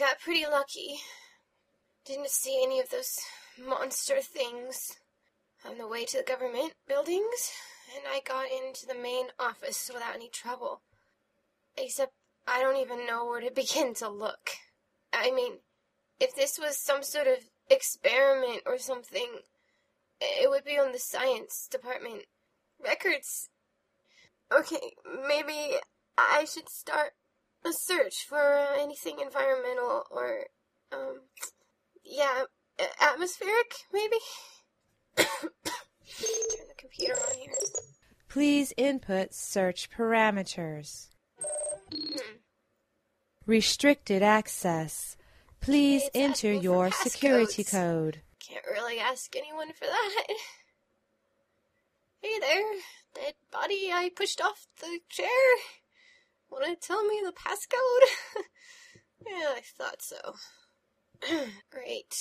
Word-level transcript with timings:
got 0.00 0.18
pretty 0.18 0.46
lucky. 0.50 0.98
Didn't 2.06 2.30
see 2.30 2.62
any 2.64 2.80
of 2.80 2.88
those 2.88 3.18
monster 3.62 4.22
things 4.22 4.96
on 5.68 5.76
the 5.76 5.86
way 5.86 6.06
to 6.06 6.16
the 6.16 6.22
government 6.22 6.72
buildings, 6.88 7.52
and 7.94 8.04
I 8.10 8.22
got 8.26 8.46
into 8.50 8.86
the 8.86 8.94
main 8.94 9.26
office 9.38 9.90
without 9.92 10.14
any 10.14 10.30
trouble. 10.30 10.80
Except 11.76 12.12
I 12.48 12.62
don't 12.62 12.78
even 12.78 13.06
know 13.06 13.26
where 13.26 13.42
to 13.42 13.50
begin 13.54 13.92
to 13.96 14.08
look. 14.08 14.50
I 15.12 15.30
mean, 15.30 15.58
if 16.18 16.34
this 16.34 16.58
was 16.58 16.78
some 16.78 17.02
sort 17.02 17.26
of 17.26 17.50
experiment 17.68 18.62
or 18.64 18.78
something, 18.78 19.28
it 20.18 20.48
would 20.48 20.64
be 20.64 20.78
on 20.78 20.92
the 20.92 20.98
science 20.98 21.68
department. 21.70 22.22
Records. 22.82 23.50
Okay, 24.50 24.94
maybe 25.28 25.76
I 26.16 26.46
should 26.46 26.70
start 26.70 27.12
a 27.64 27.72
search 27.72 28.24
for 28.28 28.66
anything 28.78 29.18
environmental 29.20 30.04
or, 30.10 30.46
um, 30.92 31.20
yeah, 32.04 32.44
atmospheric, 33.00 33.74
maybe? 33.92 34.16
Turn 35.16 35.50
the 36.68 36.74
computer 36.76 37.14
on 37.14 37.34
here. 37.36 37.52
Please 38.28 38.72
input 38.76 39.34
search 39.34 39.90
parameters. 39.90 41.08
Hmm. 41.92 42.16
Restricted 43.46 44.22
access. 44.22 45.16
Please 45.60 46.02
It's 46.04 46.10
enter 46.14 46.52
your 46.52 46.90
security 46.90 47.64
passcodes. 47.64 47.70
code. 47.72 48.20
Can't 48.38 48.64
really 48.70 48.98
ask 48.98 49.34
anyone 49.36 49.72
for 49.72 49.86
that. 49.86 50.26
Hey 52.22 52.38
there, 52.38 52.62
dead 53.14 53.32
body 53.50 53.88
I 53.90 54.10
pushed 54.14 54.42
off 54.42 54.66
the 54.78 55.00
chair. 55.08 55.26
Wanna 56.50 56.76
tell 56.76 57.06
me 57.06 57.22
the 57.24 57.32
passcode? 57.32 58.42
yeah, 59.26 59.54
I 59.56 59.60
thought 59.78 60.02
so. 60.02 60.16
Great. 61.70 62.14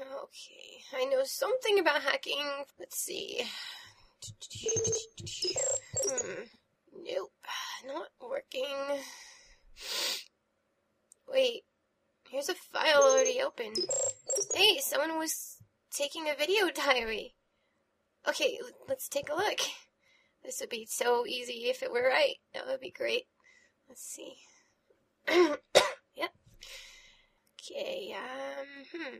Okay, 0.00 0.82
I 0.96 1.04
know 1.06 1.22
something 1.24 1.78
about 1.78 2.02
hacking. 2.02 2.64
Let's 2.78 2.98
see. 2.98 3.44
Hmm. 6.04 6.42
Nope, 7.02 7.32
not 7.86 8.08
working. 8.20 9.00
Wait, 11.28 11.62
here's 12.30 12.48
a 12.48 12.54
file 12.54 13.02
already 13.02 13.40
open. 13.40 13.72
Hey, 14.54 14.78
someone 14.78 15.18
was 15.18 15.56
taking 15.92 16.28
a 16.28 16.34
video 16.34 16.70
diary. 16.74 17.34
Okay, 18.28 18.58
let's 18.88 19.08
take 19.08 19.28
a 19.28 19.34
look. 19.34 19.60
This 20.48 20.60
would 20.60 20.70
be 20.70 20.86
so 20.86 21.26
easy 21.26 21.68
if 21.68 21.82
it 21.82 21.92
were 21.92 22.08
right. 22.08 22.36
That 22.54 22.66
would 22.66 22.80
be 22.80 22.90
great. 22.90 23.24
Let's 23.86 24.02
see. 24.02 24.36
yep. 25.28 26.32
Okay, 27.60 28.16
um, 28.16 28.66
hmm. 28.90 29.16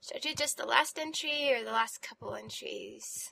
Should 0.00 0.16
I 0.16 0.20
do 0.20 0.34
just 0.34 0.56
the 0.56 0.64
last 0.64 0.98
entry 0.98 1.52
or 1.52 1.62
the 1.62 1.70
last 1.70 2.00
couple 2.00 2.34
entries? 2.34 3.30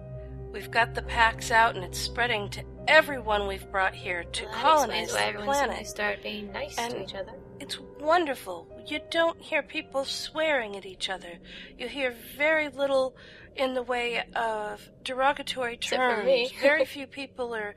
We've 0.53 0.70
got 0.70 0.94
the 0.94 1.03
Pax 1.03 1.50
out 1.50 1.75
and 1.75 1.84
it's 1.84 1.98
spreading 1.98 2.48
to 2.50 2.62
everyone 2.88 3.47
we've 3.47 3.70
brought 3.70 3.94
here 3.94 4.25
to 4.25 4.44
Well, 4.44 4.54
colonize 4.54 5.12
why 5.12 5.32
the 5.32 5.38
planet. 5.41 5.86
started 5.86 6.22
being 6.22 6.53
nice 6.53 6.78
And- 6.78 6.92
to 6.92 7.03
each 7.03 7.15
other. 7.15 7.32
It's 7.59 7.78
wonderful. 7.98 8.69
You 8.86 9.00
don't 9.10 9.41
hear 9.41 9.62
people 9.62 10.04
swearing 10.04 10.76
at 10.76 10.84
each 10.84 11.09
other. 11.09 11.38
You 11.78 11.88
hear 11.88 12.15
very 12.36 12.69
little 12.69 13.16
in 13.54 13.72
the 13.72 13.82
way 13.82 14.22
of 14.34 14.91
derogatory 15.03 15.78
terms. 15.78 16.53
very 16.60 16.84
few 16.97 17.06
people 17.06 17.54
are 17.54 17.75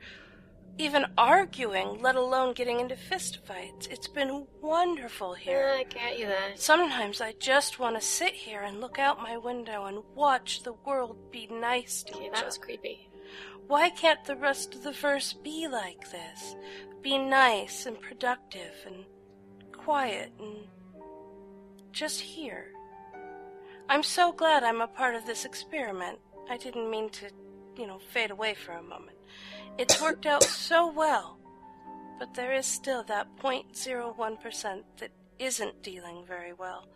even 0.80 1.04
arguing, 1.18 2.00
let 2.00 2.16
alone 2.16 2.54
getting 2.54 2.80
into 2.80 2.94
fistfights. 2.94 3.86
It's 3.90 4.08
been 4.08 4.46
wonderful 4.62 5.34
here. 5.34 5.74
Yeah, 5.74 5.80
I 5.80 5.84
get 5.84 6.18
you 6.18 6.26
that. 6.26 6.58
Sometimes 6.58 7.20
I 7.20 7.34
just 7.38 7.78
want 7.78 7.96
to 7.96 8.02
sit 8.02 8.32
here 8.32 8.62
and 8.62 8.80
look 8.80 8.98
out 8.98 9.22
my 9.22 9.36
window 9.36 9.84
and 9.84 9.98
watch 10.14 10.62
the 10.62 10.72
world 10.72 11.30
be 11.30 11.46
nice 11.48 12.02
to 12.04 12.14
Okay, 12.14 12.26
each 12.26 12.32
that 12.32 12.46
was 12.46 12.56
creepy. 12.56 13.10
Why 13.66 13.90
can't 13.90 14.24
the 14.24 14.36
rest 14.36 14.74
of 14.74 14.82
the 14.82 14.92
verse 14.92 15.34
be 15.34 15.68
like 15.68 16.10
this? 16.10 16.56
Be 17.02 17.18
nice 17.18 17.84
and 17.84 18.00
productive 18.00 18.74
and 18.86 19.04
quiet 19.72 20.32
and 20.40 20.64
just 21.92 22.20
here. 22.20 22.72
I'm 23.90 24.02
so 24.02 24.32
glad 24.32 24.64
I'm 24.64 24.80
a 24.80 24.86
part 24.86 25.14
of 25.14 25.26
this 25.26 25.44
experiment. 25.44 26.18
I 26.48 26.56
didn't 26.56 26.90
mean 26.90 27.10
to, 27.10 27.26
you 27.80 27.86
know, 27.86 27.98
fade 27.98 28.30
away 28.30 28.54
for 28.54 28.72
a 28.72 28.82
moment. 28.82 29.16
It's 29.78 30.00
worked 30.00 30.26
out 30.26 30.42
so 30.68 30.90
well, 30.92 31.38
but 32.18 32.34
there 32.34 32.52
is 32.52 32.66
still 32.66 33.02
that 33.04 33.26
0.01% 33.38 34.82
that 34.98 35.10
isn't 35.38 35.82
dealing 35.82 36.24
very 36.26 36.52
well. 36.52 36.86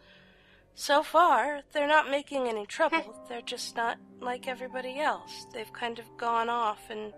So 0.75 1.03
far, 1.03 1.63
they're 1.73 1.87
not 1.87 2.11
making 2.11 2.49
any 2.49 2.67
trouble. 2.67 3.15
They're 3.29 3.41
just 3.41 3.77
not 3.77 3.97
like 4.21 4.49
everybody 4.49 4.99
else. 4.99 5.47
They've 5.53 5.73
kind 5.73 6.01
of 6.01 6.17
gone 6.17 6.49
off 6.49 6.91
and 6.91 7.13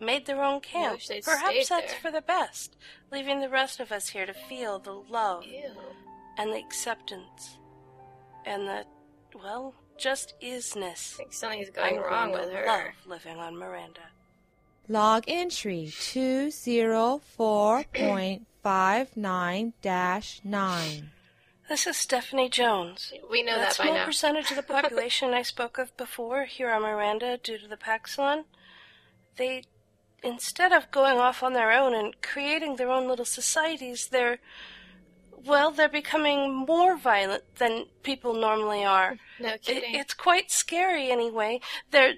made 0.00 0.26
their 0.26 0.42
own 0.42 0.60
camp. 0.60 1.00
Perhaps 1.24 1.68
that's 1.68 1.92
there. 1.92 2.00
for 2.00 2.12
the 2.12 2.20
best, 2.20 2.76
leaving 3.10 3.40
the 3.40 3.48
rest 3.48 3.80
of 3.80 3.90
us 3.90 4.10
here 4.10 4.24
to 4.24 4.32
feel 4.32 4.78
the 4.78 4.92
love 4.92 5.44
Ew. 5.44 5.72
and 6.38 6.52
the 6.52 6.58
acceptance 6.58 7.58
and 8.44 8.68
the, 8.68 8.84
well, 9.34 9.74
just 9.98 10.34
isness. 10.40 10.82
I 10.82 10.86
isness. 10.92 11.16
think 11.16 11.32
something's 11.32 11.70
going 11.70 11.98
I'm 11.98 12.02
wrong 12.02 12.32
with 12.32 12.52
her. 12.52 12.94
Love 13.06 13.24
living 13.24 13.38
on 13.38 13.56
Miranda. 13.56 14.00
Log 14.88 15.24
entry 15.26 15.86
59 15.86 17.20
9. 20.44 21.10
This 21.68 21.86
is 21.88 21.96
Stephanie 21.96 22.48
Jones. 22.48 23.12
We 23.28 23.42
know 23.42 23.58
that 23.58 23.70
that 23.70 23.78
by 23.78 23.84
small 23.84 23.94
now. 23.94 24.04
percentage 24.04 24.50
of 24.50 24.56
the 24.56 24.62
population 24.74 25.34
I 25.34 25.42
spoke 25.42 25.78
of 25.78 25.96
before 25.96 26.44
here 26.44 26.70
on 26.70 26.82
Miranda 26.82 27.38
due 27.42 27.58
to 27.58 27.66
the 27.66 27.76
Paxilon, 27.76 28.44
they, 29.36 29.64
instead 30.22 30.70
of 30.70 30.92
going 30.92 31.18
off 31.18 31.42
on 31.42 31.54
their 31.54 31.72
own 31.72 31.92
and 31.92 32.22
creating 32.22 32.76
their 32.76 32.90
own 32.90 33.08
little 33.08 33.24
societies, 33.24 34.08
they're, 34.12 34.38
well, 35.46 35.70
they're 35.70 35.88
becoming 35.88 36.54
more 36.54 36.96
violent 36.96 37.42
than 37.56 37.86
people 38.02 38.34
normally 38.34 38.84
are. 38.84 39.16
No 39.40 39.50
It, 39.50 39.62
kidding. 39.62 39.94
it's 39.94 40.14
quite 40.14 40.50
scary 40.50 41.10
anyway. 41.10 41.60
They're, 41.90 42.14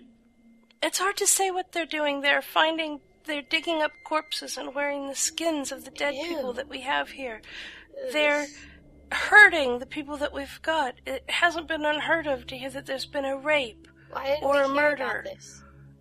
it's 0.83 0.99
hard 0.99 1.17
to 1.19 1.27
say 1.27 1.51
what 1.51 1.73
they're 1.73 1.87
doing. 1.87 2.21
They're 2.21 2.43
finding, 2.43 3.01
they're 3.25 3.43
digging 3.43 3.83
up 3.83 3.93
corpses 4.05 4.57
and 4.57 4.75
wearing 4.75 5.09
the 5.09 5.15
skins 5.15 5.73
of 5.73 5.85
the 5.85 5.91
dead 5.91 6.15
Ew. 6.15 6.23
people 6.29 6.53
that 6.55 6.69
we 6.69 6.81
have 6.83 7.11
here. 7.11 7.41
They're 8.13 8.47
hurting 9.11 9.79
the 9.79 9.87
people 9.87 10.17
that 10.19 10.33
we've 10.33 10.61
got. 10.63 10.95
It 11.07 11.25
hasn't 11.29 11.69
been 11.69 11.85
unheard 11.85 12.27
of 12.27 12.47
to 12.49 12.57
hear 12.57 12.71
that 12.71 12.87
there's 12.87 13.07
been 13.07 13.25
a 13.25 13.37
rape, 13.37 13.89
or 14.43 14.63
a 14.63 14.69
murder. 14.69 15.25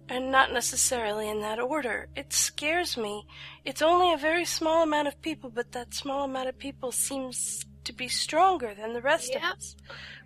And 0.09 0.31
not 0.31 0.54
necessarily 0.54 1.30
in 1.30 1.42
that 1.42 1.59
order. 1.59 2.07
It 2.15 2.31
scares 2.33 2.95
me. 2.98 3.25
It's 3.65 3.81
only 3.81 4.13
a 4.13 4.18
very 4.18 4.45
small 4.45 4.83
amount 4.83 5.07
of 5.07 5.21
people, 5.21 5.50
but 5.50 5.71
that 5.74 5.94
small 5.94 6.24
amount 6.24 6.50
of 6.50 6.57
people 6.57 6.92
seems 6.92 7.65
to 7.83 7.94
be 7.94 8.07
stronger 8.07 8.74
than 8.74 8.94
the 8.94 9.01
rest 9.01 9.30
Yep. 9.33 9.44
of 9.44 9.50
us. 9.57 9.75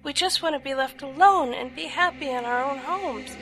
We 0.04 0.14
just 0.14 0.42
want 0.42 0.56
to 0.56 0.60
be 0.60 0.74
left 0.74 1.02
alone 1.02 1.54
and 1.54 1.76
be 1.76 1.86
happy 1.86 2.30
in 2.30 2.44
our 2.46 2.64
own 2.64 2.80
homes. 2.80 3.36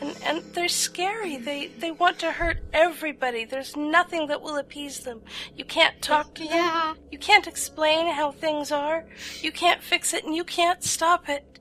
And, 0.00 0.16
and 0.24 0.42
they're 0.54 0.66
scary. 0.68 1.36
They 1.36 1.68
they 1.68 1.92
want 1.92 2.18
to 2.20 2.32
hurt 2.32 2.58
everybody. 2.72 3.44
There's 3.44 3.76
nothing 3.76 4.26
that 4.28 4.42
will 4.42 4.56
appease 4.56 4.98
them. 5.00 5.22
You 5.54 5.64
can't 5.64 6.00
talk 6.02 6.34
to 6.34 6.42
them. 6.42 6.52
Yeah. 6.52 6.94
You 7.12 7.18
can't 7.18 7.46
explain 7.46 8.12
how 8.12 8.32
things 8.32 8.72
are. 8.72 9.04
You 9.42 9.52
can't 9.52 9.80
fix 9.80 10.12
it, 10.12 10.24
and 10.24 10.34
you 10.34 10.42
can't 10.42 10.82
stop 10.82 11.28
it. 11.28 11.60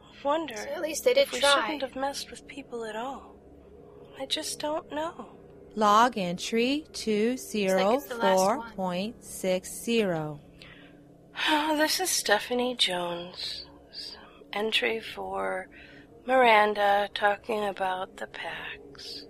I 0.00 0.24
wonder 0.24 0.54
So 0.56 0.68
at 0.76 0.80
least 0.80 1.02
they 1.04 1.14
did 1.14 1.22
if 1.26 1.32
we 1.32 1.40
try. 1.40 1.62
shouldn't 1.62 1.82
have 1.82 1.96
messed 1.96 2.30
with 2.30 2.46
people 2.46 2.84
at 2.84 2.94
all. 2.94 3.31
I 4.20 4.26
just 4.26 4.60
don't 4.60 4.90
know. 4.92 5.26
Log 5.74 6.18
entry 6.18 6.84
it's 7.94 8.04
the 8.06 8.16
last 8.16 8.76
204.60. 8.76 10.38
This 11.78 11.98
is 12.00 12.10
Stephanie 12.10 12.76
Jones. 12.76 13.64
Entry 14.52 15.00
for 15.00 15.68
Miranda 16.26 17.08
talking 17.14 17.64
about 17.64 18.18
the 18.18 18.26
Pax. 18.26 19.24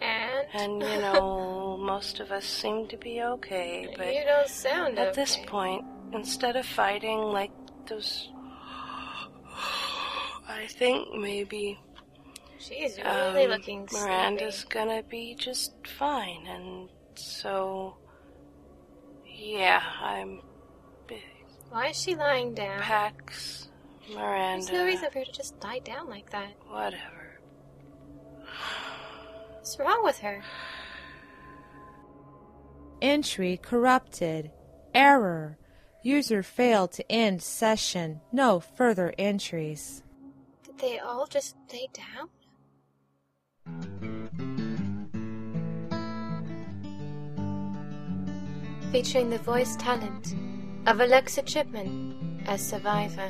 And, 0.00 0.46
And 0.54 0.82
you 0.82 1.00
know, 1.02 1.76
most 1.78 2.20
of 2.20 2.32
us 2.32 2.46
seem 2.46 2.88
to 2.88 2.96
be 2.96 3.20
okay, 3.22 3.92
but 3.96 4.14
you 4.14 4.24
don't 4.24 4.48
sound 4.48 4.98
at 4.98 5.12
this 5.12 5.36
point, 5.46 5.84
instead 6.12 6.56
of 6.56 6.64
fighting 6.64 7.18
like 7.18 7.50
those. 7.86 8.30
I 10.48 10.66
think 10.68 11.12
maybe 11.14 11.78
She's 12.58 12.98
really 12.98 13.44
um, 13.44 13.50
looking 13.50 13.88
Miranda's 13.92 14.56
sleepy. 14.56 14.74
gonna 14.74 15.02
be 15.04 15.34
just 15.38 15.74
fine, 15.86 16.46
and 16.46 16.88
so. 17.14 17.96
Yeah, 19.26 19.82
I'm. 20.00 20.42
Why 21.70 21.88
is 21.88 22.00
she 22.00 22.16
lying 22.16 22.54
down? 22.54 22.80
Pax, 22.80 23.68
Miranda. 24.12 24.64
There's 24.66 24.72
no 24.72 24.84
reason 24.86 25.10
for 25.10 25.18
her 25.20 25.24
to 25.24 25.32
just 25.32 25.62
lie 25.62 25.80
down 25.80 26.08
like 26.08 26.30
that. 26.30 26.54
Whatever. 26.66 27.40
What's 29.54 29.78
wrong 29.78 30.02
with 30.02 30.18
her? 30.18 30.42
Entry 33.02 33.58
corrupted. 33.62 34.50
Error. 34.94 35.58
User 36.02 36.42
failed 36.42 36.92
to 36.92 37.12
end 37.12 37.42
session. 37.42 38.20
No 38.32 38.60
further 38.60 39.12
entries. 39.18 40.02
Did 40.64 40.78
they 40.78 40.98
all 40.98 41.26
just 41.26 41.54
lay 41.72 41.88
down? 41.92 42.30
Featuring 48.92 49.28
the 49.28 49.36
voice 49.36 49.76
talent 49.76 50.34
of 50.86 51.00
Alexa 51.00 51.42
Chipman 51.42 52.42
as 52.46 52.66
Survivor, 52.66 53.28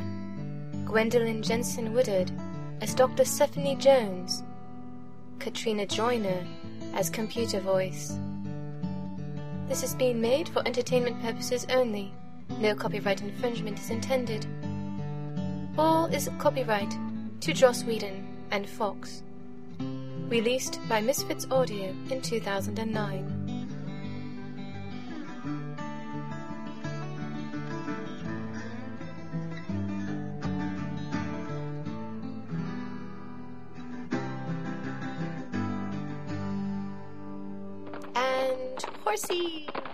Gwendolyn 0.84 1.42
Jensen 1.42 1.92
Woodard 1.92 2.30
as 2.80 2.94
Dr. 2.94 3.24
Stephanie 3.24 3.74
Jones, 3.74 4.44
Katrina 5.40 5.84
Joyner 5.84 6.46
as 6.94 7.10
Computer 7.10 7.58
Voice. 7.58 8.16
This 9.66 9.82
is 9.82 9.94
being 9.94 10.20
made 10.20 10.48
for 10.48 10.62
entertainment 10.64 11.20
purposes 11.22 11.66
only. 11.70 12.12
No 12.60 12.76
copyright 12.76 13.20
infringement 13.20 13.80
is 13.80 13.90
intended. 13.90 14.46
All 15.76 16.06
is 16.06 16.30
copyright 16.38 16.94
to 17.40 17.52
Joss 17.52 17.82
Whedon 17.82 18.24
and 18.52 18.68
Fox. 18.68 19.24
Released 20.28 20.78
by 20.88 21.00
Misfits 21.00 21.48
Audio 21.50 21.92
in 22.10 22.22
2009. 22.22 23.37
Horsey! 39.08 39.87